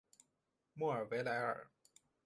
[0.73, 1.67] 莫尔维莱尔。